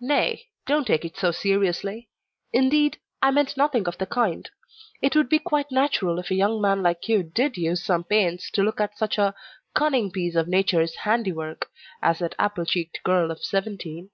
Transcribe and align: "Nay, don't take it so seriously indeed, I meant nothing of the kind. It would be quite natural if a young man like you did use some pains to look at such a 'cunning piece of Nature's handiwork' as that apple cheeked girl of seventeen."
"Nay, 0.00 0.48
don't 0.66 0.84
take 0.88 1.04
it 1.04 1.16
so 1.16 1.30
seriously 1.30 2.08
indeed, 2.52 2.98
I 3.22 3.30
meant 3.30 3.56
nothing 3.56 3.86
of 3.86 3.98
the 3.98 4.04
kind. 4.04 4.50
It 5.00 5.14
would 5.14 5.28
be 5.28 5.38
quite 5.38 5.70
natural 5.70 6.18
if 6.18 6.28
a 6.32 6.34
young 6.34 6.60
man 6.60 6.82
like 6.82 7.06
you 7.08 7.22
did 7.22 7.56
use 7.56 7.80
some 7.80 8.02
pains 8.02 8.50
to 8.54 8.64
look 8.64 8.80
at 8.80 8.98
such 8.98 9.16
a 9.16 9.32
'cunning 9.72 10.10
piece 10.10 10.34
of 10.34 10.48
Nature's 10.48 10.96
handiwork' 10.96 11.70
as 12.02 12.18
that 12.18 12.34
apple 12.36 12.64
cheeked 12.64 12.98
girl 13.04 13.30
of 13.30 13.44
seventeen." 13.44 14.10